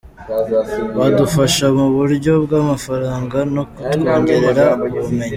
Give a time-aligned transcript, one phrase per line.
[0.97, 5.29] Badufasha mu buryo bw’amafaranga no kutwongerera ubumenyi”.